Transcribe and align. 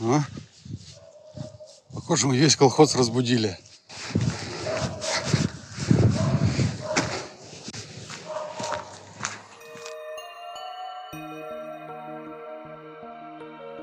А? 0.00 0.20
Похоже, 1.92 2.26
мы 2.26 2.36
весь 2.36 2.56
колхоз 2.56 2.96
разбудили. 2.96 3.58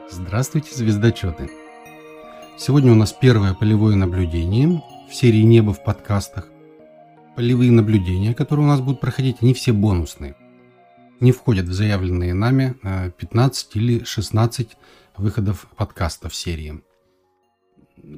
Здравствуйте, 0.09 0.75
звездочеты! 0.75 1.49
Сегодня 2.57 2.91
у 2.91 2.96
нас 2.96 3.13
первое 3.13 3.53
полевое 3.53 3.96
наблюдение 3.96 4.83
в 5.10 5.15
серии 5.15 5.44
«Небо 5.44 5.73
в 5.73 5.83
подкастах». 5.83 6.47
Полевые 7.35 7.71
наблюдения, 7.71 8.33
которые 8.33 8.65
у 8.65 8.69
нас 8.69 8.81
будут 8.81 8.99
проходить, 8.99 9.37
они 9.41 9.53
все 9.53 9.71
бонусные. 9.71 10.35
Не 11.19 11.31
входят 11.31 11.67
в 11.67 11.73
заявленные 11.73 12.33
нами 12.33 12.76
15 13.17 13.76
э, 13.76 13.79
или 13.79 14.03
16 14.03 14.78
выходов 15.17 15.67
подкаста 15.76 16.30
в 16.30 16.35
серии. 16.35 16.81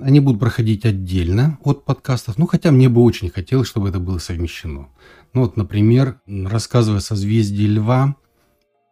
Они 0.02 0.20
будут 0.20 0.40
проходить 0.40 0.86
отдельно 0.86 1.58
от 1.64 1.86
подкастов, 1.86 2.38
ну 2.38 2.46
хотя 2.46 2.72
мне 2.72 2.88
бы 2.88 3.02
очень 3.02 3.30
хотелось, 3.30 3.68
чтобы 3.68 3.90
это 3.90 4.00
было 4.00 4.20
совмещено. 4.20 4.90
Ну 5.34 5.42
вот, 5.42 5.58
например, 5.58 6.22
рассказывая 6.28 7.00
созвездие 7.00 7.68
Льва, 7.68 8.16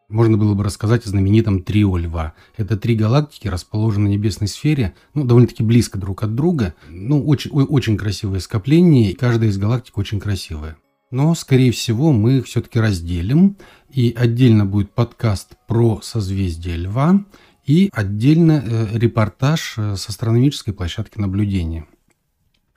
можно 0.09 0.37
было 0.37 0.55
бы 0.55 0.63
рассказать 0.63 1.05
о 1.05 1.09
знаменитом 1.09 1.61
трио 1.61 1.95
Льва. 1.97 2.33
Это 2.57 2.77
три 2.77 2.95
галактики, 2.95 3.47
расположенные 3.47 4.07
в 4.07 4.19
небесной 4.19 4.47
сфере, 4.47 4.95
ну, 5.13 5.23
довольно-таки 5.23 5.61
близко 5.61 5.99
друг 5.99 6.23
от 6.23 6.33
друга. 6.33 6.73
Ну, 6.89 7.23
очень, 7.25 7.51
очень 7.51 7.95
красивое 7.95 8.39
скопление, 8.39 9.11
и 9.11 9.15
каждая 9.15 9.49
из 9.49 9.59
галактик 9.59 9.97
очень 9.99 10.19
красивая. 10.19 10.77
Но, 11.11 11.33
скорее 11.35 11.71
всего, 11.71 12.11
мы 12.11 12.39
их 12.39 12.45
все-таки 12.45 12.79
разделим, 12.79 13.57
и 13.89 14.15
отдельно 14.17 14.65
будет 14.65 14.91
подкаст 14.91 15.55
про 15.67 16.01
созвездие 16.01 16.77
Льва, 16.77 17.23
и 17.69 17.91
отдельно 17.93 18.63
э, 18.65 18.97
репортаж 18.97 19.75
э, 19.77 19.95
с 19.95 20.09
астрономической 20.09 20.73
площадки 20.73 21.19
наблюдения. 21.19 21.85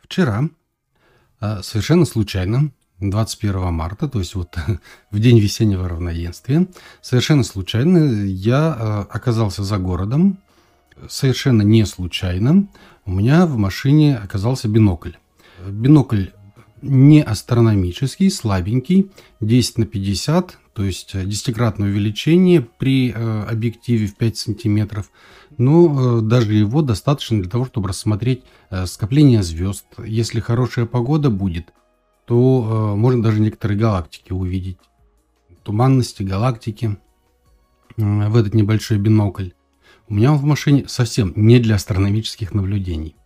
Вчера, 0.02 0.50
э, 1.40 1.62
совершенно 1.62 2.04
случайно, 2.04 2.72
21 3.00 3.72
марта, 3.72 4.06
то 4.06 4.18
есть 4.18 4.34
вот 4.34 4.54
в 5.10 5.18
день 5.18 5.38
весеннего 5.38 5.88
равноенствия, 5.88 6.68
совершенно 7.00 7.42
случайно 7.42 8.26
я 8.26 9.06
оказался 9.10 9.64
за 9.64 9.78
городом, 9.78 10.38
совершенно 11.08 11.62
не 11.62 11.86
случайно 11.86 12.68
у 13.06 13.12
меня 13.12 13.46
в 13.46 13.56
машине 13.56 14.18
оказался 14.18 14.68
бинокль. 14.68 15.12
Бинокль 15.66 16.26
не 16.82 17.22
астрономический, 17.22 18.30
слабенький, 18.30 19.10
10 19.40 19.78
на 19.78 19.86
50, 19.86 20.58
то 20.74 20.84
есть 20.84 21.12
десятикратное 21.26 21.88
увеличение 21.88 22.62
при 22.62 23.12
э, 23.12 23.44
объективе 23.44 24.06
в 24.06 24.16
5 24.16 24.36
сантиметров. 24.36 25.10
Но 25.58 26.18
э, 26.18 26.20
даже 26.22 26.54
его 26.54 26.82
достаточно 26.82 27.40
для 27.40 27.50
того, 27.50 27.66
чтобы 27.66 27.88
рассмотреть 27.88 28.42
э, 28.70 28.86
скопление 28.86 29.42
звезд. 29.42 29.84
Если 30.04 30.40
хорошая 30.40 30.86
погода 30.86 31.30
будет, 31.30 31.72
то 32.26 32.94
можно 32.96 33.22
даже 33.22 33.40
некоторые 33.40 33.78
галактики 33.78 34.32
увидеть. 34.32 34.78
Туманности, 35.64 36.22
галактики 36.22 36.96
в 37.96 38.36
этот 38.36 38.54
небольшой 38.54 38.98
бинокль. 38.98 39.50
У 40.08 40.14
меня 40.14 40.32
в 40.32 40.42
машине 40.44 40.84
совсем 40.88 41.32
не 41.36 41.58
для 41.58 41.74
астрономических 41.74 42.54
наблюдений. 42.54 43.16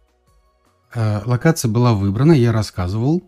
Локация 0.94 1.70
была 1.70 1.92
выбрана, 1.92 2.32
я 2.32 2.52
рассказывал 2.52 3.22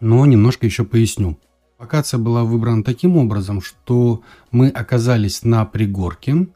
но 0.00 0.24
немножко 0.26 0.66
еще 0.66 0.84
поясню. 0.84 1.38
Локация 1.78 2.18
была 2.18 2.42
выбрана 2.42 2.82
таким 2.82 3.16
образом, 3.16 3.60
что 3.60 4.22
мы 4.50 4.68
оказались 4.68 5.44
на 5.44 5.64
пригорке, 5.64 6.48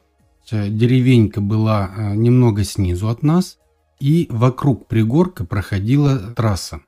деревенька 0.51 1.41
была 1.41 1.91
э, 1.97 2.15
немного 2.17 2.65
снизу 2.65 3.09
от 3.09 3.23
нас, 3.23 3.59
и 4.01 4.27
вокруг 4.31 4.89
пригорка 4.89 5.45
проходила 5.45 6.19
трасса. 6.35 6.81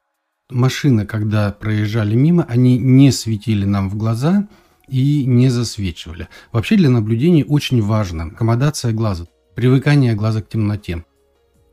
Машины, 0.51 1.07
когда 1.07 1.53
проезжали 1.53 2.17
мимо, 2.17 2.45
они 2.49 2.77
не 2.77 3.13
светили 3.13 3.65
нам 3.65 3.89
в 3.89 3.97
глаза 3.97 4.49
и 4.89 5.25
не 5.25 5.49
засвечивали. 5.49 6.29
Вообще 6.51 6.77
для 6.77 6.91
наблюдений 6.91 7.45
очень 7.45 7.81
важно 7.81 8.25
аккомодация 8.25 8.93
глаза, 8.93 9.27
привыкание 9.55 10.15
глаза 10.15 10.43
к 10.43 10.49
темноте. 10.49 11.05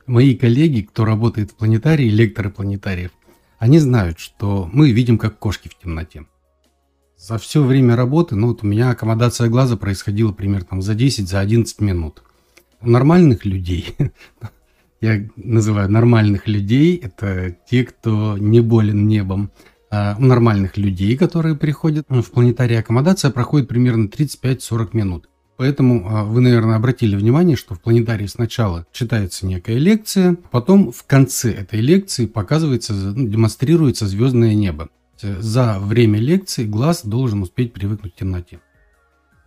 Мои 0.06 0.36
коллеги, 0.36 0.82
кто 0.82 1.06
работает 1.06 1.52
в 1.52 1.56
планетарии, 1.56 2.08
лекторы 2.08 2.52
планетариев, 2.52 3.12
они 3.58 3.80
знают, 3.80 4.20
что 4.20 4.70
мы 4.72 4.92
видим 4.92 5.18
как 5.18 5.40
кошки 5.40 5.68
в 5.68 5.78
темноте. 5.78 6.26
За 7.22 7.38
все 7.38 7.62
время 7.64 7.96
работы, 7.96 8.36
ну 8.36 8.48
вот 8.48 8.64
у 8.64 8.66
меня 8.66 8.90
аккомодация 8.90 9.48
глаза 9.48 9.78
происходила 9.78 10.32
примерно 10.32 10.82
за 10.82 10.96
10, 10.96 11.30
за 11.30 11.40
11 11.40 11.80
минут. 11.80 12.24
У 12.82 12.90
нормальных 12.90 13.46
людей, 13.46 13.96
я 15.02 15.30
называю 15.36 15.92
нормальных 15.92 16.48
людей, 16.48 16.98
это 16.98 17.56
те, 17.70 17.84
кто 17.84 18.40
не 18.40 18.60
болен 18.60 19.06
небом, 19.06 19.52
а 19.92 20.16
у 20.18 20.24
нормальных 20.24 20.78
людей, 20.78 21.16
которые 21.16 21.56
приходят 21.56 22.08
в 22.10 22.32
планетарий, 22.32 22.80
аккомодация 22.80 23.30
проходит 23.30 23.68
примерно 23.68 24.08
35-40 24.08 24.90
минут. 24.94 25.30
Поэтому 25.58 26.08
а, 26.10 26.24
вы, 26.24 26.42
наверное, 26.42 26.78
обратили 26.78 27.16
внимание, 27.16 27.56
что 27.56 27.76
в 27.76 27.82
планетарии 27.82 28.26
сначала 28.26 28.88
читается 28.92 29.46
некая 29.46 29.78
лекция, 29.78 30.38
потом 30.50 30.92
в 30.92 31.04
конце 31.04 31.52
этой 31.52 31.82
лекции 31.82 32.26
показывается, 32.26 32.94
ну, 32.94 33.28
демонстрируется 33.28 34.08
звездное 34.08 34.56
небо. 34.56 34.90
За 35.22 35.80
время 35.80 36.20
лекции 36.20 36.66
глаз 36.66 37.06
должен 37.06 37.42
успеть 37.42 37.74
привыкнуть 37.74 38.14
к 38.14 38.18
темноте. 38.18 38.60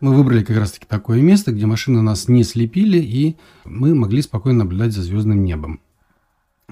Мы 0.00 0.14
выбрали 0.14 0.44
как 0.44 0.56
раз-таки 0.56 0.86
такое 0.86 1.20
место, 1.20 1.52
где 1.52 1.66
машины 1.66 2.02
нас 2.02 2.28
не 2.28 2.44
слепили, 2.44 2.98
и 2.98 3.36
мы 3.64 3.94
могли 3.94 4.22
спокойно 4.22 4.60
наблюдать 4.64 4.92
за 4.92 5.02
звездным 5.02 5.42
небом. 5.42 5.80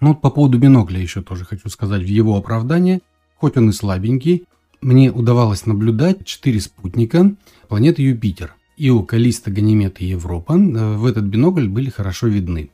Ну 0.01 0.09
вот 0.09 0.21
по 0.21 0.31
поводу 0.31 0.59
бинокля 0.59 1.01
еще 1.01 1.23
тоже 1.23 1.45
хочу 1.45 1.69
сказать 1.69 2.03
в 2.03 2.07
его 2.07 2.37
оправдание. 2.37 3.01
Хоть 3.37 3.57
он 3.57 3.71
и 3.71 3.73
слабенький, 3.73 4.45
мне 4.81 5.11
удавалось 5.11 5.67
наблюдать 5.67 6.25
четыре 6.25 6.61
спутника 6.61 7.35
планеты 7.69 8.03
Юпитер– 8.03 8.55
Ио, 8.77 9.03
Калиста, 9.03 9.51
Ганимед 9.51 10.01
и 10.01 10.07
Европа 10.07 10.55
э, 10.55 10.97
в 10.97 11.07
этот 11.07 11.25
бинокль 11.25 11.69
были 11.69 11.91
хорошо 11.91 12.27
видны. 12.27 12.71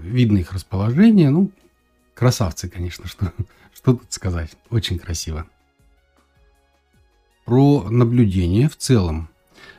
Видно 0.00 0.38
их 0.38 0.52
расположение, 0.52 1.30
ну, 1.30 1.50
красавцы, 2.14 2.68
конечно, 2.68 3.06
что, 3.08 3.32
что 3.78 3.94
тут 3.94 4.12
сказать. 4.12 4.50
Очень 4.70 4.98
красиво. 4.98 5.46
Про 7.46 7.88
наблюдение 7.88 8.68
в 8.68 8.76
целом. 8.76 9.30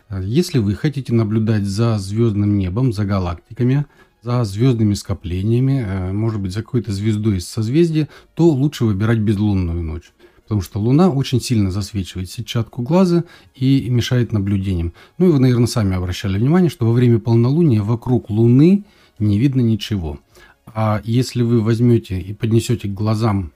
Если 0.10 0.58
вы 0.58 0.74
хотите 0.74 1.14
наблюдать 1.14 1.66
за 1.66 2.00
звездным 2.00 2.58
небом, 2.58 2.94
за 2.94 3.06
галактиками, 3.06 3.86
за 4.24 4.44
звездными 4.46 4.96
скоплениями, 4.96 5.86
э, 5.86 6.12
может 6.12 6.42
быть, 6.42 6.54
за 6.54 6.64
какой-то 6.64 6.92
звездой 6.92 7.38
из 7.38 7.48
созвездия, 7.48 8.10
то 8.34 8.50
лучше 8.50 8.86
выбирать 8.86 9.20
безлунную 9.20 9.84
ночь 9.84 10.12
потому 10.44 10.62
что 10.62 10.80
Луна 10.80 11.12
очень 11.12 11.40
сильно 11.40 11.70
засвечивает 11.70 12.28
сетчатку 12.28 12.82
глаза 12.82 13.24
и 13.54 13.88
мешает 13.88 14.32
наблюдениям. 14.32 14.94
Ну 15.20 15.28
и 15.28 15.32
вы, 15.32 15.38
наверное, 15.38 15.68
сами 15.68 15.96
обращали 15.96 16.40
внимание, 16.40 16.72
что 16.72 16.88
во 16.88 16.92
время 16.92 17.20
полнолуния 17.20 17.84
вокруг 17.84 18.32
Луны 18.32 18.84
не 19.20 19.38
видно 19.38 19.62
ничего. 19.62 20.20
А 20.66 21.04
если 21.04 21.44
вы 21.44 21.62
возьмете 21.62 22.20
и 22.20 22.34
поднесете 22.34 22.88
к 22.88 22.96
глазам 22.96 23.52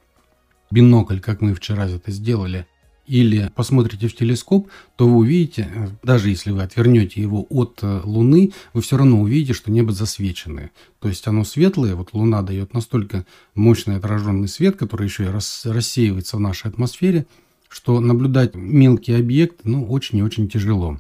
бинокль, 0.74 1.20
как 1.20 1.42
мы 1.42 1.54
вчера 1.54 1.88
это 1.88 2.12
сделали, 2.12 2.66
или 3.06 3.52
посмотрите 3.56 4.08
в 4.08 4.16
телескоп, 4.16 4.70
то 4.96 5.08
вы 5.08 5.18
увидите, 5.18 5.70
э, 5.74 5.88
даже 6.04 6.30
если 6.30 6.52
вы 6.52 6.64
отвернете 6.64 7.22
его 7.22 7.46
от 7.50 7.80
э, 7.82 8.02
Луны, 8.04 8.54
вы 8.74 8.82
все 8.82 8.98
равно 8.98 9.22
увидите, 9.22 9.54
что 9.54 9.72
небо 9.72 9.92
засвеченное. 9.92 10.72
То 11.00 11.10
есть 11.10 11.28
оно 11.28 11.44
светлое, 11.44 11.96
вот 11.96 12.14
Луна 12.14 12.42
дает 12.42 12.74
настолько 12.74 13.26
мощный 13.56 13.98
отраженный 13.98 14.48
свет, 14.48 14.78
который 14.78 15.08
еще 15.08 15.26
и 15.26 15.70
рассеивается 15.70 16.38
в 16.38 16.40
нашей 16.40 16.70
атмосфере, 16.70 17.26
что 17.68 18.00
наблюдать 18.00 18.56
мелкий 18.56 19.14
объект 19.14 19.62
ну, 19.66 19.86
очень 19.86 20.20
и 20.20 20.24
очень 20.24 20.48
тяжело. 20.48 21.00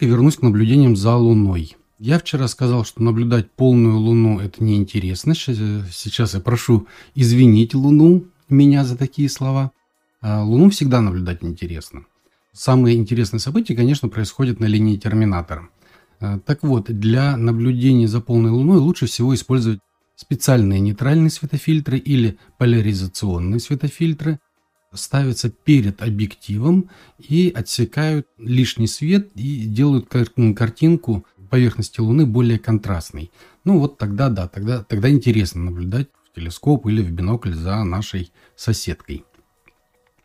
И 0.00 0.06
вернусь 0.06 0.36
к 0.36 0.42
наблюдениям 0.42 0.96
за 0.96 1.14
Луной. 1.16 1.76
Я 1.98 2.20
вчера 2.20 2.46
сказал, 2.46 2.84
что 2.84 3.02
наблюдать 3.02 3.50
полную 3.50 3.98
Луну 3.98 4.38
это 4.38 4.62
неинтересно. 4.62 5.34
Сейчас 5.34 6.34
я 6.34 6.40
прошу 6.40 6.86
извинить 7.16 7.74
Луну 7.74 8.24
меня 8.50 8.84
за 8.84 8.96
такие 8.96 9.28
слова. 9.28 9.72
А 10.20 10.42
Луну 10.42 10.70
всегда 10.70 11.00
наблюдать 11.00 11.42
интересно. 11.42 12.04
Самые 12.52 12.96
интересные 12.96 13.40
события, 13.40 13.76
конечно, 13.76 14.08
происходят 14.08 14.58
на 14.58 14.66
линии 14.66 14.96
терминатора. 14.96 15.68
А, 16.20 16.38
так 16.40 16.62
вот, 16.62 16.86
для 16.86 17.36
наблюдения 17.36 18.08
за 18.08 18.20
полной 18.20 18.50
Луной 18.50 18.78
лучше 18.78 19.06
всего 19.06 19.34
использовать 19.34 19.80
специальные 20.16 20.80
нейтральные 20.80 21.30
светофильтры 21.30 21.98
или 21.98 22.38
поляризационные 22.58 23.60
светофильтры. 23.60 24.40
Ставятся 24.92 25.50
перед 25.50 26.02
объективом 26.02 26.90
и 27.18 27.52
отсекают 27.54 28.26
лишний 28.38 28.86
свет 28.86 29.30
и 29.34 29.66
делают 29.66 30.08
картинку 30.08 31.26
поверхности 31.48 32.00
Луны 32.00 32.26
более 32.26 32.58
контрастной. 32.58 33.30
Ну 33.64 33.78
вот 33.78 33.98
тогда 33.98 34.28
да, 34.28 34.48
тогда, 34.48 34.82
тогда 34.82 35.10
интересно 35.10 35.64
наблюдать 35.64 36.08
телескоп 36.38 36.86
или 36.86 37.02
в 37.02 37.10
бинокль 37.10 37.52
за 37.52 37.82
нашей 37.84 38.32
соседкой. 38.56 39.24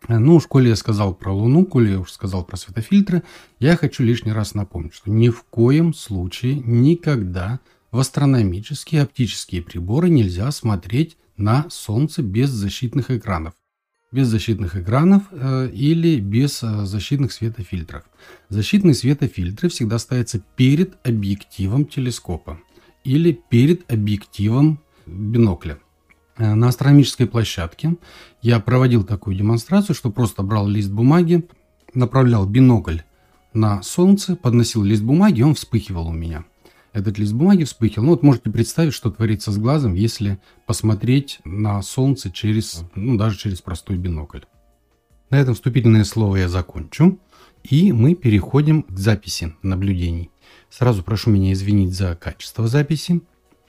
Ну 0.09 0.35
уж, 0.35 0.47
коли 0.47 0.69
я 0.69 0.75
сказал 0.75 1.13
про 1.13 1.33
Луну, 1.33 1.65
коли 1.65 1.91
я 1.91 1.99
уж 1.99 2.11
сказал 2.11 2.43
про 2.43 2.57
светофильтры, 2.57 3.23
я 3.59 3.77
хочу 3.77 4.03
лишний 4.03 4.33
раз 4.33 4.53
напомнить, 4.53 4.93
что 4.93 5.09
ни 5.09 5.29
в 5.29 5.43
коем 5.43 5.93
случае 5.93 6.55
никогда 6.55 7.61
в 7.91 7.99
астрономические 7.99 9.03
оптические 9.03 9.61
приборы 9.61 10.09
нельзя 10.09 10.51
смотреть 10.51 11.17
на 11.37 11.67
Солнце 11.69 12.21
без 12.21 12.49
защитных 12.49 13.11
экранов. 13.11 13.53
Без 14.11 14.27
защитных 14.27 14.75
экранов 14.75 15.23
э, 15.31 15.69
или 15.73 16.19
без 16.19 16.61
э, 16.63 16.85
защитных 16.85 17.31
светофильтров. 17.31 18.03
Защитные 18.49 18.93
светофильтры 18.93 19.69
всегда 19.69 19.97
ставятся 19.99 20.43
перед 20.55 20.95
объективом 21.07 21.85
телескопа 21.85 22.59
или 23.03 23.31
перед 23.31 23.91
объективом 23.91 24.79
бинокля. 25.05 25.79
Э, 26.37 26.53
на 26.53 26.67
астрономической 26.67 27.27
площадке 27.27 27.95
я 28.41 28.59
проводил 28.59 29.03
такую 29.03 29.35
демонстрацию, 29.35 29.95
что 29.95 30.09
просто 30.09 30.43
брал 30.43 30.67
лист 30.67 30.89
бумаги, 30.89 31.47
направлял 31.93 32.45
бинокль 32.45 32.99
на 33.53 33.83
солнце, 33.83 34.35
подносил 34.35 34.83
лист 34.83 35.03
бумаги, 35.03 35.39
и 35.39 35.43
он 35.43 35.55
вспыхивал 35.55 36.07
у 36.07 36.13
меня. 36.13 36.45
Этот 36.91 37.17
лист 37.17 37.33
бумаги 37.33 37.63
вспыхивал. 37.63 38.05
Ну 38.05 38.11
вот 38.11 38.23
можете 38.23 38.51
представить, 38.51 38.93
что 38.93 39.11
творится 39.11 39.51
с 39.51 39.57
глазом, 39.57 39.95
если 39.95 40.39
посмотреть 40.65 41.39
на 41.43 41.81
солнце 41.81 42.31
через, 42.31 42.83
ну 42.95 43.17
даже 43.17 43.37
через 43.37 43.61
простой 43.61 43.97
бинокль. 43.97 44.41
На 45.29 45.39
этом 45.39 45.55
вступительное 45.55 46.03
слово 46.03 46.37
я 46.37 46.49
закончу. 46.49 47.19
И 47.63 47.93
мы 47.93 48.13
переходим 48.13 48.83
к 48.83 48.99
записи 48.99 49.55
наблюдений. 49.61 50.29
Сразу 50.69 51.01
прошу 51.01 51.31
меня 51.31 51.53
извинить 51.53 51.93
за 51.93 52.15
качество 52.15 52.67
записи. 52.67 53.21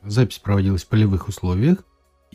Запись 0.02 0.40
проводилась 0.40 0.82
в 0.82 0.88
полевых 0.88 1.28
условиях, 1.28 1.84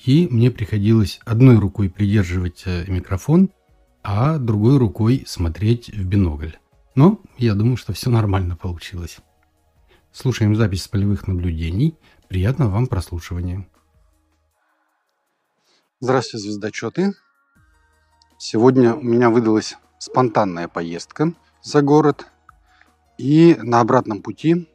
и 0.05 0.27
мне 0.29 0.51
приходилось 0.51 1.19
одной 1.25 1.57
рукой 1.57 1.89
придерживать 1.89 2.63
э, 2.65 2.85
микрофон, 2.87 3.49
а 4.03 4.37
другой 4.37 4.77
рукой 4.77 5.23
смотреть 5.27 5.89
в 5.89 6.05
бинокль. 6.05 6.51
Но 6.95 7.21
я 7.37 7.53
думаю, 7.53 7.77
что 7.77 7.93
все 7.93 8.09
нормально 8.09 8.55
получилось. 8.55 9.17
Слушаем 10.11 10.55
запись 10.55 10.83
с 10.83 10.87
полевых 10.87 11.27
наблюдений. 11.27 11.97
Приятного 12.27 12.69
вам 12.69 12.87
прослушивания. 12.87 13.67
Здравствуйте, 15.99 16.45
звездочеты. 16.45 17.13
Сегодня 18.37 18.95
у 18.95 19.01
меня 19.01 19.29
выдалась 19.29 19.75
спонтанная 19.97 20.67
поездка 20.67 21.33
за 21.61 21.81
город. 21.81 22.27
И 23.17 23.57
на 23.61 23.81
обратном 23.81 24.21
пути 24.21 24.69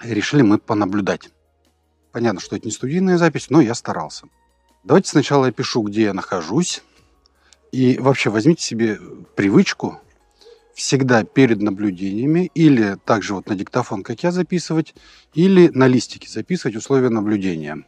решили 0.00 0.42
мы 0.42 0.58
понаблюдать. 0.58 1.30
Понятно, 2.12 2.40
что 2.40 2.56
это 2.56 2.66
не 2.66 2.72
студийная 2.72 3.16
запись, 3.16 3.48
но 3.48 3.60
я 3.60 3.74
старался. 3.74 4.26
Давайте 4.84 5.08
сначала 5.08 5.46
я 5.46 5.52
пишу, 5.52 5.82
где 5.82 6.02
я 6.02 6.14
нахожусь. 6.14 6.82
И 7.72 7.98
вообще 7.98 8.28
возьмите 8.28 8.62
себе 8.62 9.00
привычку 9.34 9.98
всегда 10.74 11.24
перед 11.24 11.62
наблюдениями 11.62 12.50
или 12.54 12.96
также 13.04 13.34
вот 13.34 13.48
на 13.48 13.54
диктофон, 13.54 14.02
как 14.02 14.22
я 14.22 14.30
записывать, 14.30 14.94
или 15.32 15.68
на 15.68 15.86
листике 15.86 16.28
записывать 16.28 16.76
условия 16.76 17.08
наблюдения. 17.08 17.84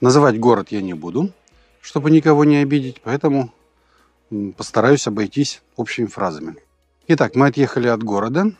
Называть 0.00 0.38
город 0.38 0.68
я 0.70 0.80
не 0.80 0.94
буду, 0.94 1.32
чтобы 1.80 2.10
никого 2.12 2.44
не 2.44 2.58
обидеть, 2.58 3.00
поэтому 3.02 3.52
постараюсь 4.56 5.06
обойтись 5.08 5.62
общими 5.74 6.06
фразами. 6.06 6.56
Итак, 7.08 7.34
мы 7.34 7.48
отъехали 7.48 7.88
от 7.88 8.02
города, 8.02 8.52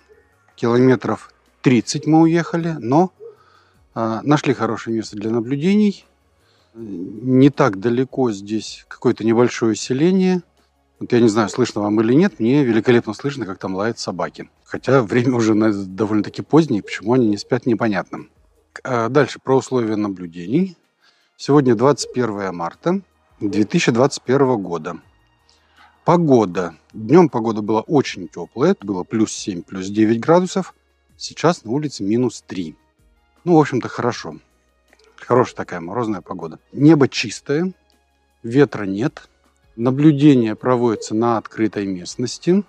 километров 0.57 1.33
30 1.63 2.07
мы 2.07 2.23
уехали, 2.23 2.77
но 2.79 3.13
нашли 3.95 4.55
хорошее 4.55 4.97
место 4.97 5.17
для 5.17 5.31
наблюдений. 5.31 6.05
Не 6.75 7.51
так 7.51 7.81
далеко 7.81 8.31
здесь 8.33 8.85
какое-то 8.89 9.25
небольшое 9.25 9.75
селение– 9.75 10.43
вот 11.01 11.13
я 11.13 11.21
не 11.21 11.29
знаю, 11.29 11.49
слышно 11.49 11.81
вам 11.81 12.01
или 12.01 12.13
нет, 12.13 12.41
мне 12.41 12.65
великолепно 12.65 13.15
слышно, 13.15 13.47
как 13.47 13.59
там 13.59 13.77
лают 13.77 14.01
собаки. 14.01 14.51
Хотя 14.65 15.03
время 15.03 15.37
уже 15.37 15.55
довольно-таки 15.55 16.43
позднее, 16.43 16.83
почему 16.83 17.13
они 17.13 17.29
не 17.29 17.37
спят, 17.37 17.67
непонятно. 17.67 18.27
А 18.83 19.09
дальше 19.09 19.39
про 19.43 19.57
условия 19.57 19.95
наблюдений. 19.95 20.77
Сегодня 21.37 21.77
21 21.77 22.53
марта 22.53 23.01
2021 23.41 24.61
года. 24.61 24.97
Погода. 26.05 26.75
Днем 26.93 27.29
погода 27.29 27.63
была 27.63 27.83
очень 27.83 28.27
теплая, 28.27 28.75
было 28.81 29.05
плюс 29.05 29.31
7, 29.33 29.63
плюс 29.63 29.89
9 29.89 30.19
градусов. 30.19 30.75
Сейчас 31.17 31.63
на 31.65 31.71
улице 31.71 32.03
минус 32.03 32.43
3. 32.45 32.75
Ну, 33.49 33.57
в 33.57 33.61
общем-то, 33.61 33.89
хорошо. 33.89 34.37
Хорошая 35.17 35.57
такая 35.57 35.81
морозная 35.81 36.21
погода. 36.21 36.59
Небо 36.71 37.09
чистое, 37.09 37.73
ветра 38.43 38.85
нет, 38.85 39.27
Наблюдение 39.75 40.55
проводится 40.55 41.15
на 41.15 41.39
открытой 41.39 41.87
местности. 41.87 42.63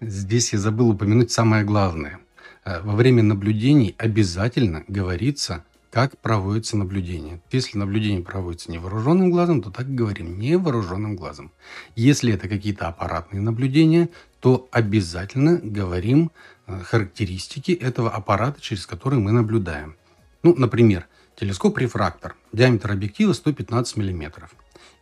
Здесь 0.00 0.52
я 0.52 0.58
забыл 0.58 0.90
упомянуть 0.90 1.30
самое 1.30 1.62
главное. 1.62 2.18
Э, 2.64 2.80
во 2.80 2.96
время 2.96 3.22
наблюдений 3.22 3.94
обязательно 3.98 4.82
говорится, 4.88 5.64
как 5.92 6.18
проводится 6.18 6.76
наблюдение. 6.76 7.40
Если 7.52 7.78
наблюдение 7.78 8.24
проводится 8.24 8.72
невооруженным 8.72 9.30
глазом, 9.30 9.62
то 9.62 9.70
так 9.70 9.86
и 9.86 9.94
говорим, 9.94 10.40
невооруженным 10.40 11.14
глазом. 11.14 11.52
Если 11.94 12.32
это 12.34 12.48
какие-то 12.48 12.88
аппаратные 12.88 13.40
наблюдения, 13.40 14.08
то 14.40 14.66
обязательно 14.72 15.60
говорим 15.62 16.32
характеристики 16.66 17.72
этого 17.72 18.10
аппарата, 18.10 18.60
через 18.60 18.86
который 18.86 19.18
мы 19.18 19.32
наблюдаем. 19.32 19.96
Ну, 20.42 20.54
например, 20.54 21.06
телескоп-рефрактор, 21.36 22.36
диаметр 22.52 22.92
объектива 22.92 23.32
115 23.32 23.96
мм 23.96 24.48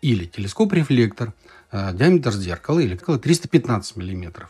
или 0.01 0.25
телескоп-рефлектор, 0.25 1.33
э, 1.71 1.93
диаметр 1.95 2.33
зеркала 2.33 2.81
или 2.81 2.97
315 2.97 3.97
мм. 3.97 4.49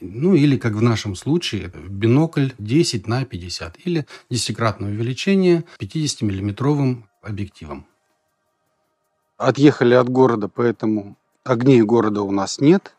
Ну 0.00 0.34
или, 0.34 0.56
как 0.56 0.72
в 0.72 0.82
нашем 0.82 1.14
случае, 1.14 1.70
бинокль 1.88 2.48
10 2.58 3.06
на 3.06 3.24
50 3.24 3.78
или 3.84 4.06
десятикратное 4.30 4.90
увеличение 4.90 5.64
50-миллиметровым 5.78 7.04
объективом. 7.22 7.86
Отъехали 9.36 9.94
от 9.94 10.08
города, 10.08 10.48
поэтому 10.48 11.16
огней 11.44 11.82
города 11.82 12.22
у 12.22 12.30
нас 12.30 12.60
нет. 12.60 12.94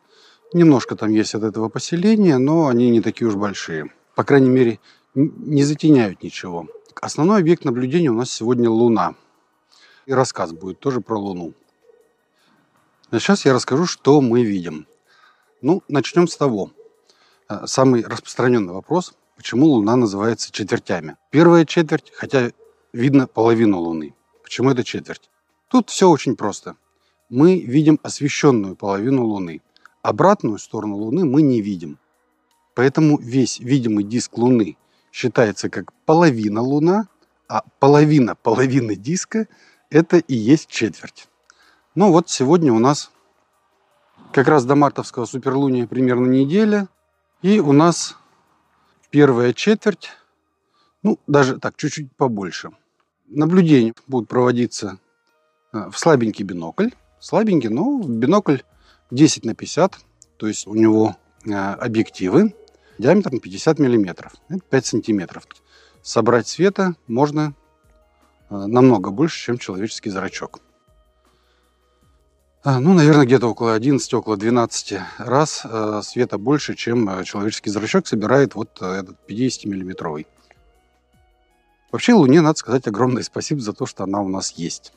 Немножко 0.54 0.96
там 0.96 1.10
есть 1.10 1.34
от 1.34 1.44
этого 1.44 1.68
поселения, 1.68 2.38
но 2.38 2.68
они 2.68 2.92
не 2.92 3.02
такие 3.02 3.28
уж 3.28 3.36
большие. 3.36 3.92
По 4.16 4.24
крайней 4.24 4.50
мере, 4.50 4.80
не 5.16 5.64
затеняют 5.64 6.22
ничего. 6.22 6.68
Основной 7.02 7.40
объект 7.40 7.66
наблюдения 7.66 8.10
у 8.12 8.16
нас 8.16 8.32
сегодня 8.32 8.70
Луна. 8.70 9.16
И 10.06 10.14
рассказ 10.14 10.52
будет 10.52 10.80
тоже 10.80 11.02
про 11.02 11.18
Луну. 11.18 11.54
А 13.10 13.20
сейчас 13.20 13.46
я 13.46 13.54
расскажу, 13.54 13.88
что 13.88 14.22
мы 14.22 14.44
видим. 14.44 14.88
Ну, 15.62 15.82
начнем 15.88 16.28
с 16.28 16.38
того. 16.38 16.72
Э, 17.50 17.66
самый 17.66 18.04
распространенный 18.04 18.74
вопрос, 18.74 19.14
почему 19.36 19.66
Луна 19.68 19.96
называется 19.96 20.52
четвертями. 20.52 21.18
Первая 21.32 21.66
четверть, 21.66 22.12
хотя 22.16 22.52
видно 22.92 23.26
половину 23.28 23.80
Луны. 23.80 24.14
Почему 24.44 24.70
это 24.70 24.84
четверть? 24.84 25.30
Тут 25.68 25.90
все 25.90 26.10
очень 26.10 26.36
просто. 26.36 26.76
Мы 27.30 27.60
видим 27.60 28.00
освещенную 28.04 28.76
половину 28.76 29.26
Луны. 29.26 29.62
Обратную 30.04 30.60
сторону 30.60 30.98
Луны 30.98 31.24
мы 31.24 31.42
не 31.42 31.62
видим. 31.62 31.98
Поэтому 32.76 33.18
весь 33.18 33.60
видимый 33.60 34.04
диск 34.04 34.38
Луны 34.38 34.78
считается 35.14 35.70
как 35.70 35.94
половина 36.06 36.62
Луна, 36.62 37.08
а 37.48 37.64
половина 37.80 38.36
половины 38.36 38.96
диска– 38.98 39.48
это 39.90 40.18
и 40.18 40.36
есть 40.36 40.68
четверть. 40.68 41.30
Ну 41.96 42.12
вот 42.12 42.30
сегодня 42.30 42.74
у 42.74 42.80
нас 42.80 43.12
как 44.34 44.50
раз 44.50 44.66
до 44.66 44.76
мартовского 44.76 45.26
суперлуния 45.26 45.88
примерно 45.88 46.28
неделя. 46.28 46.90
И 47.42 47.60
у 47.60 47.72
нас 47.72 48.18
первая 49.10 49.54
четверть, 49.54 50.10
ну 51.02 51.18
даже 51.28 51.60
так, 51.60 51.78
чуть-чуть 51.78 52.12
побольше. 52.18 52.72
Наблюдения 53.28 53.94
будут 54.08 54.28
проводиться 54.28 54.98
э, 55.72 55.90
в 55.90 55.98
слабенький 55.98 56.44
бинокль. 56.44 56.90
Слабенький, 57.20 57.70
но 57.70 58.02
бинокль 58.04 58.58
10 59.14 59.46
на 59.46 59.56
50. 59.56 59.98
То 60.38 60.48
есть 60.48 60.68
у 60.68 60.76
него 60.76 61.16
э, 61.46 61.52
объективы 61.54 62.56
диаметром 62.98 63.40
50 63.40 63.80
миллиметров. 63.80 64.34
Это 64.50 64.62
5 64.70 64.86
сантиметров. 64.86 65.48
Собрать 66.02 66.48
света 66.48 66.96
можно 67.08 67.54
э, 68.50 68.56
намного 68.56 69.12
больше, 69.12 69.46
чем 69.46 69.58
человеческий 69.58 70.10
зрачок. 70.10 70.60
А, 72.66 72.80
ну, 72.80 72.94
наверное, 72.94 73.26
где-то 73.26 73.48
около 73.48 73.74
11, 73.74 74.14
около 74.14 74.38
12 74.38 75.00
раз 75.20 75.62
э, 75.64 76.02
света 76.04 76.38
больше, 76.38 76.76
чем 76.76 77.24
человеческий 77.24 77.70
зрачок 77.70 78.08
собирает 78.08 78.56
вот 78.56 78.82
этот 78.82 79.18
50-миллиметровый. 79.28 80.26
Вообще 81.92 82.14
Луне 82.14 82.42
надо 82.42 82.58
сказать 82.58 82.88
огромное 82.88 83.22
спасибо 83.22 83.62
за 83.62 83.74
то, 83.74 83.86
что 83.86 84.04
она 84.04 84.22
у 84.22 84.28
нас 84.28 84.54
есть. 84.54 84.94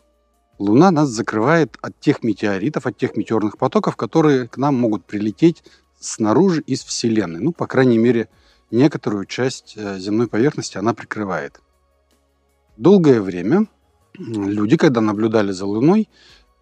Луна 0.59 0.91
нас 0.91 1.09
закрывает 1.09 1.77
от 1.83 1.99
тех 2.01 2.23
метеоритов, 2.23 2.87
от 2.87 2.97
тех 2.97 3.17
метеорных 3.17 3.59
потоков, 3.59 3.97
которые 3.97 4.49
к 4.49 4.57
нам 4.57 4.75
могут 4.75 5.05
прилететь 5.05 5.63
снаружи 6.01 6.63
из 6.63 6.83
Вселенной. 6.83 7.41
Ну, 7.41 7.53
по 7.53 7.67
крайней 7.67 7.99
мере, 7.99 8.29
некоторую 8.71 9.27
часть 9.27 9.77
земной 9.77 10.29
поверхности 10.29 10.79
она 10.79 10.95
прикрывает. 10.95 11.61
Долгое 12.77 13.21
время 13.21 13.67
люди, 14.19 14.77
когда 14.77 15.01
наблюдали 15.01 15.53
за 15.53 15.67
Луной, 15.67 16.09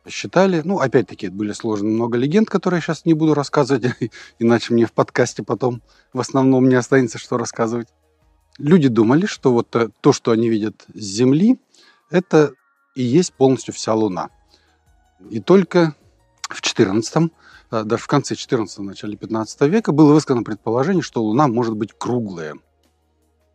посчитали. 0.03 0.63
Ну, 0.65 0.79
опять-таки, 0.79 1.29
были 1.29 1.53
сложны 1.53 1.89
много 1.89 2.19
легенд, 2.19 2.49
которые 2.49 2.79
я 2.79 2.83
сейчас 2.83 3.05
не 3.05 3.15
буду 3.15 3.35
рассказывать, 3.35 3.87
иначе 4.39 4.75
мне 4.75 4.87
в 4.87 4.93
подкасте 4.93 5.43
потом 5.43 5.83
в 6.13 6.21
основном 6.21 6.69
не 6.69 6.75
останется 6.75 7.19
что 7.19 7.39
рассказывать. 7.39 7.89
люди 8.59 8.89
думали, 8.89 9.27
что 9.27 9.53
вот 9.53 9.75
э, 9.75 9.89
то, 10.01 10.13
что 10.13 10.31
они 10.31 10.49
видят 10.49 10.85
с 10.95 11.01
Земли, 11.01 11.59
это 12.11 12.53
и 12.95 13.03
есть 13.03 13.35
полностью 13.35 13.75
вся 13.75 13.95
Луна. 13.95 14.31
И 15.31 15.41
только 15.41 15.95
в 16.49 16.61
14 16.61 17.31
э, 17.71 17.85
даже 17.85 18.03
в 18.03 18.07
конце 18.07 18.35
14 18.35 18.79
начале 18.81 19.17
15 19.17 19.61
века 19.63 19.93
было 19.93 20.13
высказано 20.13 20.45
предположение, 20.45 21.03
что 21.03 21.23
Луна 21.23 21.49
может 21.49 21.77
быть 21.77 21.93
круглая. 21.97 22.55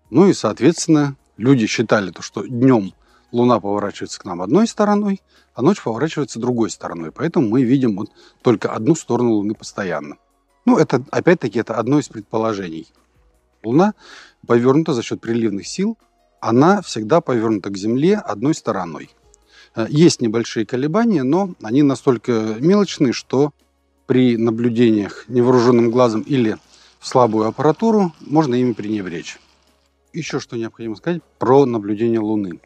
Ну 0.10 0.28
и, 0.28 0.34
соответственно, 0.34 1.16
люди 1.38 1.68
считали 1.68 2.12
то, 2.12 2.22
что 2.22 2.46
днем 2.46 2.94
Луна 3.32 3.60
поворачивается 3.60 4.20
к 4.20 4.26
нам 4.26 4.42
одной 4.42 4.68
стороной, 4.68 5.22
а 5.54 5.62
ночь 5.62 5.82
поворачивается 5.82 6.40
другой 6.40 6.72
стороной. 6.72 7.12
Поэтому 7.12 7.48
мы 7.48 7.64
видим 7.64 7.96
вот 7.98 8.12
только 8.42 8.74
одну 8.74 8.96
сторону 8.96 9.34
Луны 9.34 9.54
постоянно. 9.54 10.18
Ну, 10.66 10.78
это, 10.78 11.04
опять-таки, 11.12 11.60
это 11.60 11.76
одно 11.76 12.00
из 12.00 12.10
предположений. 12.10 12.92
Луна 13.64 13.94
повернута 14.48 14.94
за 14.94 15.04
счет 15.04 15.22
приливных 15.22 15.68
сил, 15.68 15.98
она 16.40 16.82
всегда 16.82 17.22
повернута 17.22 17.70
к 17.70 17.78
Земле 17.78 18.16
одной 18.16 18.56
стороной. 18.56 19.10
Э, 19.76 19.88
есть 19.90 20.22
небольшие 20.22 20.66
колебания, 20.66 21.24
но 21.24 21.56
они 21.62 21.84
настолько 21.84 22.56
мелочны, 22.60 23.14
что 23.14 23.52
при 24.08 24.38
наблюдениях 24.38 25.26
невооруженным 25.28 25.92
глазом 25.92 26.22
или 26.22 26.58
в 27.00 27.08
слабую 27.08 27.48
аппаратуру 27.48 28.14
можно 28.22 28.56
ими 28.56 28.74
пренебречь. 28.74 29.40
Еще 30.12 30.40
что 30.40 30.58
необходимо 30.58 30.96
сказать 30.96 31.22
про 31.38 31.66
наблюдение 31.66 32.20
Луны. 32.20 32.60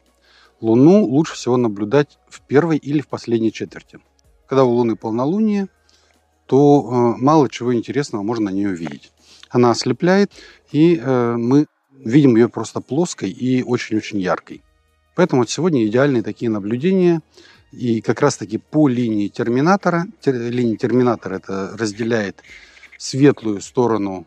Луну 0.60 1.04
лучше 1.04 1.34
всего 1.34 1.56
наблюдать 1.56 2.18
в 2.28 2.40
первой 2.40 2.78
или 2.78 3.00
в 3.00 3.08
последней 3.08 3.52
четверти. 3.52 3.98
Когда 4.46 4.64
у 4.64 4.70
Луны 4.70 4.96
полнолуние, 4.96 5.68
то 6.46 7.14
э, 7.16 7.22
мало 7.22 7.48
чего 7.48 7.74
интересного 7.74 8.22
можно 8.22 8.46
на 8.50 8.54
нее 8.54 8.70
увидеть. 8.70 9.12
Она 9.50 9.70
ослепляет, 9.70 10.32
и 10.72 10.96
э, 10.96 11.36
мы 11.36 11.66
видим 11.92 12.36
ее 12.36 12.48
просто 12.48 12.80
плоской 12.80 13.30
и 13.30 13.62
очень-очень 13.62 14.20
яркой. 14.20 14.63
Поэтому 15.14 15.42
вот 15.42 15.50
сегодня 15.50 15.86
идеальные 15.86 16.22
такие 16.22 16.50
наблюдения. 16.50 17.20
И 17.72 18.00
как 18.00 18.20
раз-таки 18.20 18.58
по 18.58 18.88
линии 18.88 19.28
терминатора, 19.28 20.06
тер, 20.20 20.34
линия 20.34 20.76
терминатора 20.76 21.36
это 21.36 21.76
разделяет 21.76 22.42
светлую 22.98 23.60
сторону 23.60 24.26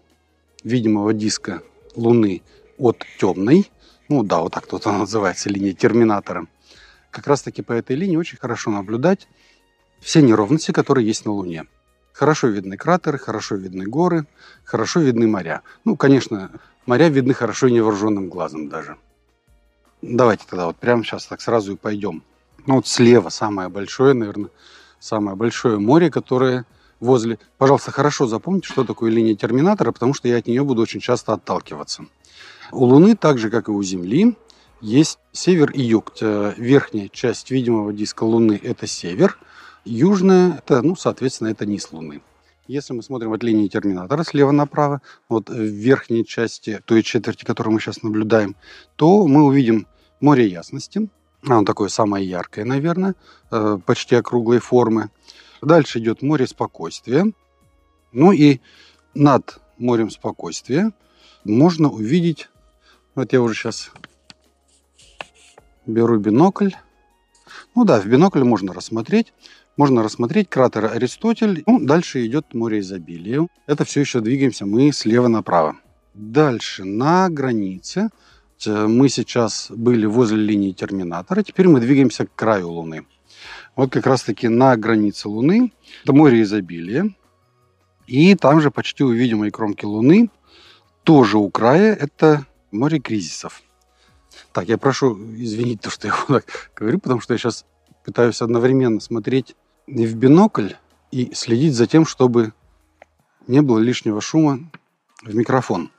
видимого 0.63 1.13
диска 1.13 1.62
Луны 1.96 2.41
от 2.77 3.06
темной. 3.20 3.72
Ну 4.10 4.24
да, 4.24 4.41
вот 4.41 4.53
так 4.53 4.67
тут 4.67 4.86
она 4.86 5.00
называется, 5.00 5.50
линия 5.50 5.74
терминатора. 5.74 6.48
Как 7.10 7.27
раз-таки 7.27 7.62
по 7.62 7.72
этой 7.72 7.96
линии 7.96 8.17
очень 8.17 8.38
хорошо 8.38 8.70
наблюдать 8.70 9.27
все 10.01 10.22
неровности, 10.22 10.72
которые 10.72 11.08
есть 11.08 11.25
на 11.25 11.32
Луне. 11.32 11.65
Хорошо 12.13 12.48
видны 12.48 12.77
кратеры, 12.77 13.17
хорошо 13.17 13.56
видны 13.56 13.86
горы, 13.86 14.25
хорошо 14.63 15.00
видны 15.00 15.27
моря. 15.27 15.62
Ну, 15.86 15.96
конечно, 15.96 16.51
моря 16.86 17.10
видны 17.10 17.34
хорошо 17.34 17.67
и 17.67 17.72
невооруженным 17.72 18.29
глазом 18.29 18.70
даже. 18.70 18.98
Давайте 20.01 20.46
тогда 20.50 20.68
вот 20.68 20.77
прямо 20.77 21.04
сейчас 21.04 21.25
так 21.25 21.42
сразу 21.42 21.74
и 21.74 21.75
пойдем. 21.75 22.24
Ну 22.66 22.75
вот 22.75 22.88
слева 22.88 23.30
самое 23.30 23.70
большое, 23.70 24.13
наверное, 24.13 24.50
самое 25.00 25.36
большое 25.36 25.80
море, 25.80 26.12
которое 26.12 26.66
возле... 27.00 27.39
Пожалуйста, 27.58 27.92
хорошо 27.92 28.27
запомните, 28.27 28.68
что 28.68 28.84
такое 28.84 29.12
линия 29.12 29.36
терминатора, 29.36 29.92
потому 29.92 30.13
что 30.13 30.27
я 30.27 30.38
от 30.38 30.48
нее 30.48 30.63
буду 30.63 30.82
очень 30.82 31.00
часто 31.00 31.34
отталкиваться. 31.34 32.06
У 32.72 32.84
Луны, 32.84 33.16
так 33.16 33.38
же 33.38 33.50
как 33.50 33.70
и 33.70 33.72
у 33.72 33.82
Земли, 33.82 34.36
есть 34.82 35.18
север 35.32 35.72
и 35.72 35.82
юг. 35.82 36.13
Верхняя 36.22 37.10
часть 37.10 37.50
видимого 37.50 37.94
диска 37.94 38.24
Луны– 38.24 38.60
это 38.63 38.86
север, 38.86 39.38
южная– 39.86 40.58
это, 40.66 40.82
ну, 40.82 40.96
соответственно, 40.96 41.48
это 41.48 41.66
низ 41.66 41.92
Луны. 41.92 42.22
Если 42.67 42.93
мы 42.93 43.01
смотрим 43.01 43.31
от 43.31 43.43
линии 43.43 43.69
терминатора 43.69 44.24
слева 44.24 44.51
направо, 44.51 45.01
вот 45.29 45.50
в 45.50 45.57
верхней 45.57 46.25
части 46.25 46.81
той 46.83 47.01
четверти, 47.01 47.45
которую 47.45 47.74
мы 47.74 47.79
сейчас 47.79 48.03
наблюдаем, 48.03 48.57
то 48.97 49.25
мы 49.25 49.45
увидим 49.45 49.88
море 50.19 50.47
ясности. 50.47 51.09
Оно 51.43 51.63
такое 51.63 51.88
самое 51.88 52.27
яркое, 52.27 52.65
наверное, 52.65 53.15
э, 53.51 53.77
почти 53.86 54.15
округлой 54.15 54.59
формы. 54.59 55.12
Дальше 55.62 56.00
идет 56.00 56.21
море 56.21 56.45
спокойствия. 56.45 57.31
Ну 58.12 58.33
и 58.33 58.59
над 59.13 59.59
морем 59.77 60.09
спокойствия 60.09 60.91
можно 61.45 61.89
увидеть, 61.89 62.50
вот 63.15 63.31
я 63.31 63.41
уже 63.41 63.55
сейчас 63.55 63.91
беру 65.86 66.19
бинокль. 66.19 66.71
Ну 67.76 67.86
да, 67.86 68.00
в 68.00 68.06
бинокль 68.06 68.44
можно 68.44 68.74
рассмотреть 68.74 69.34
можно 69.78 70.02
рассмотреть 70.02 70.50
кратер 70.50 70.86
Аристотель. 70.86 71.64
Ну, 71.68 71.80
дальше 71.80 72.26
идет 72.26 72.54
море 72.54 72.80
изобилия. 72.80 73.48
Это 73.68 73.86
все 73.86 74.02
еще 74.02 74.22
двигаемся 74.22 74.66
мы 74.66 74.92
слева 74.92 75.28
направо. 75.28 75.78
Дальше 76.16 76.84
на 76.84 77.30
границе 77.30 78.10
мы 78.66 79.08
сейчас 79.08 79.68
были 79.70 80.08
возле 80.08 80.38
линии 80.38 80.72
терминатора, 80.72 81.44
теперь 81.44 81.68
мы 81.68 81.80
двигаемся 81.80 82.26
к 82.26 82.34
краю 82.34 82.70
Луны. 82.70 83.06
Вот 83.76 83.92
как 83.92 84.08
раз 84.08 84.24
таки 84.24 84.48
на 84.48 84.76
границе 84.76 85.30
Луны 85.30 85.72
это 86.04 86.14
море 86.14 86.42
изобилия. 86.42 87.14
И 88.08 88.34
там 88.34 88.62
же 88.62 88.72
почти 88.72 89.04
у 89.04 89.12
видимой 89.12 89.52
кромки 89.52 89.86
Луны, 89.86 90.32
тоже 91.04 91.38
у 91.38 91.52
края, 91.52 91.94
это 91.94 92.48
море 92.72 93.00
кризисов. 93.00 93.62
Так, 94.51 94.67
я 94.67 94.77
прошу 94.77 95.15
извинить 95.36 95.82
то, 95.82 95.89
что 95.89 96.08
я 96.08 96.13
так 96.27 96.72
говорю, 96.75 97.00
потому 97.00 97.22
что 97.22 97.34
я 97.34 97.38
сейчас 97.38 97.65
пытаюсь 98.03 98.41
одновременно 98.41 99.00
смотреть 99.00 99.56
и 99.88 100.06
в 100.06 100.15
бинокль 100.15 100.74
и 101.12 101.34
следить 101.34 101.75
за 101.75 101.88
тем, 101.88 102.06
чтобы 102.06 102.53
не 103.48 103.62
было 103.62 103.79
лишнего 103.79 104.22
шума 104.22 104.60
в 105.24 105.34
микрофон. 105.36 105.91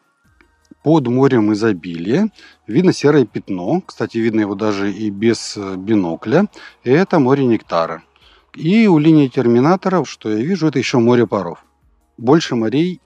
Под 0.83 1.07
морем 1.09 1.53
изобилия 1.53 2.31
видно 2.67 2.93
серое 2.93 3.27
пятно. 3.27 3.83
Кстати, 3.85 4.19
видно 4.19 4.41
его 4.41 4.55
даже 4.55 4.93
и 4.93 5.11
без 5.11 5.57
э, 5.57 5.77
бинокля. 5.77 6.47
И 6.85 6.91
это 6.91 7.19
море 7.19 7.45
нектара. 7.47 8.03
И 8.55 8.87
у 8.87 8.99
линии 8.99 9.29
терминатора, 9.29 10.05
что 10.05 10.31
я 10.31 10.37
вижу, 10.37 10.69
это 10.69 10.79
еще 10.79 10.99
море 10.99 11.27
паров. 11.27 11.65
Больше 12.17 12.55
морей, 12.55 13.01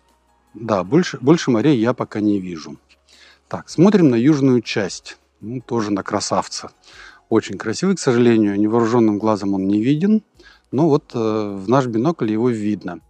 да, 0.54 0.84
больше, 0.84 1.18
больше 1.20 1.50
морей 1.50 1.78
я 1.78 1.92
пока 1.92 2.20
не 2.20 2.40
вижу. 2.40 2.76
Так, 3.48 3.68
смотрим 3.68 4.08
на 4.10 4.16
южную 4.16 4.60
часть. 4.62 5.18
Ну, 5.44 5.60
тоже 5.60 5.90
на 5.90 6.04
красавца. 6.04 6.70
Очень 7.28 7.58
красивый, 7.58 7.96
к 7.96 7.98
сожалению, 7.98 8.58
невооруженным 8.60 9.18
глазом 9.18 9.54
он 9.54 9.66
не 9.66 9.82
виден. 9.82 10.22
Ну 10.70 10.88
вот 10.88 11.10
э, 11.14 11.18
в 11.18 11.68
наш 11.68 11.86
бинокль 11.86 12.30
его 12.30 12.48
видно. 12.48 13.00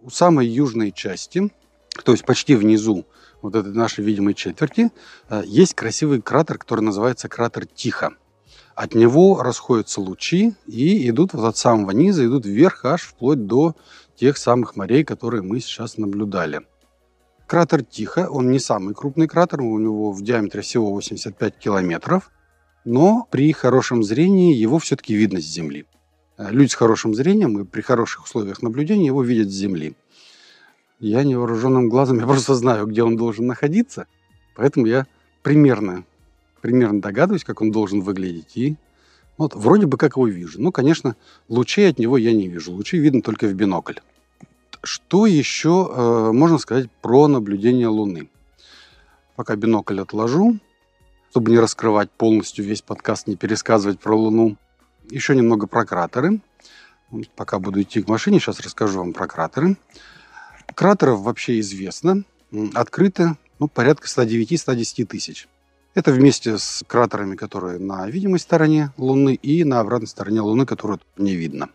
У 0.00 0.08
самой 0.08 0.46
южной 0.46 0.90
части, 0.90 1.52
то 2.02 2.12
есть 2.12 2.24
почти 2.24 2.56
внизу 2.56 3.04
вот 3.42 3.54
этой 3.56 3.74
нашей 3.74 4.02
видимой 4.04 4.32
четверти, 4.32 4.90
э, 5.28 5.42
есть 5.44 5.74
красивый 5.74 6.22
кратер, 6.22 6.56
который 6.56 6.80
называется 6.80 7.28
кратер 7.28 7.66
Тихо. 7.66 8.14
От 8.74 8.94
него 8.94 9.42
расходятся 9.42 10.00
лучи 10.00 10.54
и 10.66 11.10
идут 11.10 11.34
вот 11.34 11.44
от 11.44 11.58
самого 11.58 11.90
низа, 11.90 12.24
идут 12.24 12.46
вверх 12.46 12.86
аж 12.86 13.02
вплоть 13.02 13.46
до 13.46 13.76
тех 14.16 14.38
самых 14.38 14.76
морей, 14.76 15.04
которые 15.04 15.42
мы 15.42 15.60
сейчас 15.60 15.98
наблюдали. 15.98 16.62
Кратер 17.46 17.84
Тихо, 17.84 18.28
он 18.28 18.50
не 18.50 18.58
самый 18.58 18.92
крупный 18.92 19.28
кратер, 19.28 19.60
у 19.60 19.78
него 19.78 20.10
в 20.10 20.20
диаметре 20.20 20.62
всего 20.62 20.90
85 20.90 21.56
километров, 21.56 22.32
но 22.84 23.28
при 23.30 23.52
хорошем 23.52 24.02
зрении 24.02 24.54
его 24.54 24.80
все-таки 24.80 25.14
видно 25.14 25.40
с 25.40 25.44
Земли. 25.44 25.86
Э, 26.38 26.48
люди 26.50 26.70
с 26.70 26.74
хорошим 26.74 27.14
зрением 27.14 27.60
и 27.60 27.64
при 27.64 27.82
хороших 27.82 28.24
условиях 28.24 28.62
наблюдения 28.62 29.06
его 29.06 29.22
видят 29.22 29.48
с 29.50 29.54
земли. 29.54 29.94
Я 30.98 31.22
невооруженным 31.22 31.88
глазом, 31.88 32.18
я 32.20 32.26
просто 32.26 32.56
знаю, 32.56 32.86
где 32.86 33.04
он 33.04 33.16
должен 33.16 33.46
находиться, 33.46 34.08
поэтому 34.56 34.86
я 34.86 35.06
примерно, 35.42 36.04
примерно 36.62 37.00
догадываюсь, 37.00 37.44
как 37.44 37.62
он 37.62 37.70
должен 37.70 38.00
выглядеть, 38.00 38.56
и 38.56 38.76
вот 39.38 39.54
вроде 39.54 39.86
бы 39.86 39.98
как 39.98 40.16
его 40.16 40.26
вижу. 40.26 40.60
Ну, 40.60 40.72
конечно, 40.72 41.14
лучей 41.48 41.88
от 41.90 42.00
него 42.00 42.16
я 42.18 42.32
не 42.32 42.48
вижу, 42.48 42.72
лучи 42.72 42.98
видно 42.98 43.22
только 43.22 43.46
в 43.46 43.54
бинокль. 43.54 44.00
Что 44.82 45.26
еще 45.26 45.90
э, 45.90 46.32
можно 46.32 46.58
сказать 46.58 46.90
про 47.02 47.28
наблюдение 47.28 47.88
Луны? 47.88 48.28
Пока 49.34 49.56
бинокль 49.56 50.00
отложу, 50.00 50.58
чтобы 51.30 51.50
не 51.50 51.58
раскрывать 51.58 52.10
полностью 52.10 52.64
весь 52.64 52.82
подкаст, 52.82 53.26
не 53.26 53.36
пересказывать 53.36 54.00
про 54.00 54.16
Луну. 54.16 54.56
Еще 55.10 55.36
немного 55.36 55.66
про 55.66 55.84
кратеры. 55.84 56.40
Пока 57.36 57.58
буду 57.58 57.82
идти 57.82 58.02
к 58.02 58.08
машине, 58.08 58.40
сейчас 58.40 58.60
расскажу 58.60 58.98
вам 58.98 59.12
про 59.12 59.26
кратеры. 59.26 59.76
Кратеров 60.74 61.20
вообще 61.20 61.60
известно. 61.60 62.24
Открыто 62.74 63.36
ну, 63.58 63.68
порядка 63.68 64.06
109-110 64.08 65.06
тысяч. 65.06 65.48
Это 65.94 66.12
вместе 66.12 66.58
с 66.58 66.84
кратерами, 66.86 67.36
которые 67.36 67.78
на 67.78 68.06
видимой 68.08 68.38
стороне 68.38 68.92
Луны 68.98 69.34
и 69.34 69.64
на 69.64 69.80
обратной 69.80 70.08
стороне 70.08 70.40
Луны, 70.40 70.66
которую 70.66 71.00
не 71.16 71.34
видно. 71.34 71.70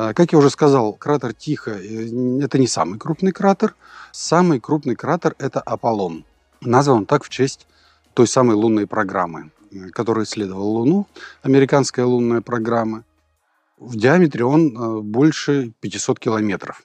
А, 0.00 0.14
как 0.14 0.30
я 0.30 0.38
уже 0.38 0.48
сказал, 0.48 0.92
кратер 0.92 1.34
Тихо 1.34 1.72
э,– 1.72 2.40
это 2.40 2.56
не 2.56 2.68
самый 2.68 3.00
крупный 3.00 3.32
кратер. 3.32 3.74
Самый 4.12 4.60
крупный 4.60 4.94
кратер– 4.94 5.34
это 5.38 5.60
Аполлон. 5.60 6.24
Назван 6.60 7.04
так 7.04 7.24
в 7.24 7.28
честь 7.28 7.66
той 8.14 8.28
самой 8.28 8.54
лунной 8.54 8.86
программы 8.86 9.50
который 9.92 10.24
исследовал 10.24 10.66
Луну, 10.66 11.06
американская 11.42 12.06
лунная 12.06 12.40
программа. 12.40 13.04
В 13.76 13.96
диаметре 13.96 14.44
он 14.44 14.74
э, 14.74 15.00
больше 15.02 15.72
500 15.80 16.18
километров. 16.18 16.82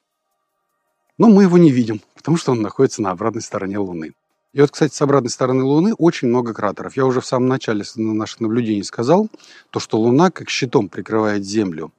Но 1.18 1.30
мы 1.30 1.44
его 1.44 1.58
не 1.58 1.72
видим, 1.72 2.02
потому 2.16 2.36
что 2.36 2.52
он 2.52 2.62
находится 2.62 3.02
на 3.02 3.12
обратной 3.12 3.42
стороне 3.42 3.78
Луны. 3.78 4.14
И 4.52 4.60
вот, 4.60 4.72
кстати, 4.72 4.94
с 4.94 5.02
обратной 5.02 5.30
стороны 5.30 5.64
Луны 5.64 5.94
очень 5.94 6.28
много 6.28 6.54
кратеров. 6.54 6.98
Я 6.98 7.06
уже 7.06 7.22
в 7.22 7.26
самом 7.26 7.48
начале 7.48 7.86
наших 7.96 8.42
наблюдений 8.42 8.84
сказал, 8.84 9.30
то, 9.70 9.80
что 9.80 9.98
Луна 9.98 10.30
как 10.30 10.50
щитом 10.50 10.90
прикрывает 10.90 11.46
Землю. 11.46 11.94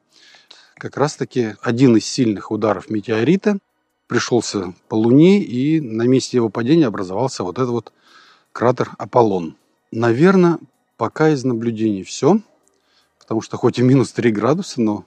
Как 0.85 0.99
раз-таки 0.99 1.55
один 1.62 1.97
из 1.97 2.05
сильных 2.05 2.50
ударов 2.50 2.91
метеорита 2.91 3.57
пришелся 4.07 4.75
по 4.91 4.97
Луне, 4.97 5.43
и 5.43 5.81
на 5.81 6.03
месте 6.03 6.37
его 6.37 6.50
падения 6.50 6.87
образовался 6.87 7.43
вот 7.43 7.57
этот 7.57 7.71
вот 7.71 7.93
кратер 8.53 8.91
Аполлон. 8.99 9.57
Наверное, 9.91 10.59
пока 10.99 11.31
из 11.31 11.43
наблюдений 11.43 12.03
все, 12.03 12.38
потому 13.19 13.41
что 13.41 13.57
хоть 13.57 13.79
и 13.79 13.83
минус 13.83 14.12
3 14.12 14.31
градуса, 14.31 14.83
но 14.83 15.07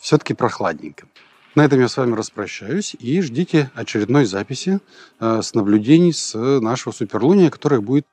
все-таки 0.00 0.34
прохладненько. 0.34 1.06
На 1.54 1.64
этом 1.64 1.78
я 1.78 1.86
с 1.86 1.96
вами 1.96 2.16
распрощаюсь 2.16 2.96
и 2.98 3.20
ждите 3.20 3.70
очередной 3.74 4.24
записи 4.24 4.80
э, 5.20 5.42
с 5.42 5.54
наблюдений 5.54 6.12
с 6.12 6.36
нашего 6.36 6.92
суперлуния, 6.92 7.50
которая 7.50 7.80
будет 7.80 8.04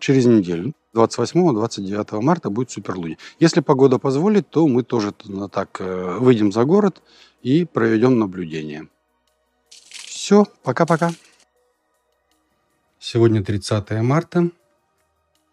через 0.00 0.26
неделю. 0.26 0.74
28-29 0.94 2.20
марта 2.20 2.50
будет 2.50 2.70
суперлуния. 2.70 3.16
Если 3.40 3.60
погода 3.60 3.98
позволит, 3.98 4.48
то 4.50 4.66
мы 4.68 4.82
тоже 4.82 5.12
так 5.50 5.80
э, 5.80 6.18
выйдем 6.18 6.52
за 6.52 6.64
город 6.64 7.02
и 7.42 7.64
проведем 7.64 8.18
наблюдение. 8.18 8.88
Все, 9.70 10.46
пока-пока. 10.62 11.12
Сегодня 12.98 13.42
30 13.42 13.90
марта. 14.02 14.50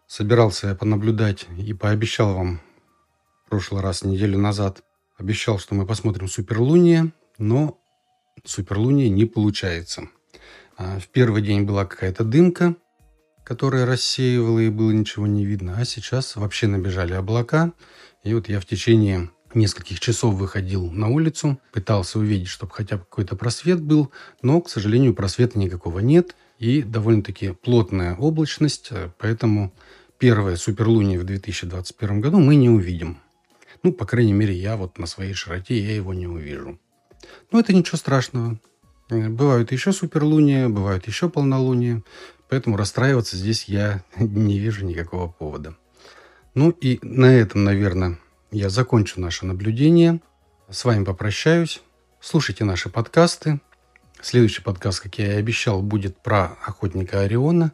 Собирался 0.06 0.68
я 0.68 0.74
понаблюдать 0.74 1.46
и 1.56 1.72
пообещал 1.72 2.34
вам 2.34 2.60
в 3.44 3.48
прошлый 3.50 3.82
раз, 3.82 4.04
неделю 4.04 4.38
назад, 4.38 4.82
обещал, 5.16 5.58
что 5.58 5.74
мы 5.74 5.86
посмотрим 5.86 6.28
суперлуние, 6.28 7.12
но 7.38 7.78
суперлуние 8.44 9.08
не 9.08 9.24
получается. 9.24 10.08
А, 10.76 10.98
в 10.98 11.08
первый 11.08 11.42
день 11.42 11.62
была 11.62 11.84
какая-то 11.84 12.24
дымка, 12.24 12.76
которая 13.50 13.84
рассеивала 13.84 14.60
и 14.60 14.68
было 14.68 14.92
ничего 14.92 15.26
не 15.26 15.44
видно, 15.44 15.74
а 15.76 15.84
сейчас 15.84 16.36
вообще 16.36 16.68
набежали 16.68 17.14
облака. 17.14 17.72
И 18.22 18.32
вот 18.32 18.48
я 18.48 18.60
в 18.60 18.64
течение 18.64 19.28
нескольких 19.54 19.98
часов 19.98 20.36
выходил 20.36 20.88
на 20.92 21.08
улицу, 21.08 21.58
пытался 21.72 22.20
увидеть, 22.20 22.46
чтобы 22.46 22.70
хотя 22.72 22.96
бы 22.96 23.02
какой-то 23.02 23.34
просвет 23.34 23.80
был, 23.80 24.12
но, 24.40 24.60
к 24.60 24.70
сожалению, 24.70 25.14
просвета 25.14 25.58
никакого 25.58 25.98
нет 25.98 26.36
и 26.60 26.82
довольно-таки 26.82 27.50
плотная 27.50 28.14
облачность, 28.14 28.92
поэтому 29.18 29.74
первое 30.18 30.54
суперлуние 30.54 31.18
в 31.18 31.24
2021 31.24 32.20
году 32.20 32.38
мы 32.38 32.54
не 32.54 32.70
увидим. 32.70 33.18
Ну, 33.82 33.92
по 33.92 34.06
крайней 34.06 34.32
мере, 34.32 34.54
я 34.54 34.76
вот 34.76 34.96
на 34.96 35.08
своей 35.08 35.34
широте 35.34 35.76
я 35.76 35.96
его 35.96 36.14
не 36.14 36.28
увижу. 36.28 36.78
Но 37.50 37.58
это 37.58 37.72
ничего 37.72 37.98
страшного. 37.98 38.60
Бывают 39.08 39.72
еще 39.72 39.90
суперлуния, 39.90 40.68
бывают 40.68 41.08
еще 41.08 41.28
полнолуния, 41.28 42.04
поэтому 42.50 42.76
расстраиваться 42.76 43.36
здесь 43.36 43.64
я 43.64 44.02
не 44.16 44.58
вижу 44.58 44.84
никакого 44.84 45.28
повода. 45.28 45.76
Ну 46.54 46.70
и 46.70 46.98
на 47.02 47.26
этом, 47.26 47.64
наверное, 47.64 48.18
я 48.50 48.68
закончу 48.68 49.20
наше 49.20 49.46
наблюдение. 49.46 50.20
С 50.68 50.84
вами 50.84 51.04
попрощаюсь. 51.04 51.80
Слушайте 52.20 52.64
наши 52.64 52.90
подкасты. 52.90 53.60
Следующий 54.20 54.60
подкаст, 54.60 55.00
как 55.00 55.18
я 55.18 55.34
и 55.34 55.38
обещал, 55.38 55.80
будет 55.80 56.18
про 56.18 56.56
охотника 56.66 57.20
Ориона. 57.20 57.72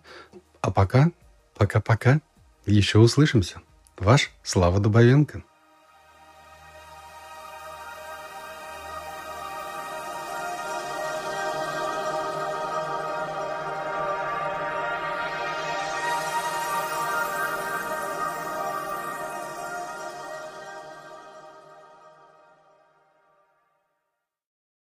А 0.61 0.71
пока, 0.71 1.11
пока-пока. 1.57 2.21
Еще 2.67 2.99
услышимся. 2.99 3.63
Ваш 3.99 4.31
Слава 4.43 4.79
Дубовенко. 4.79 5.43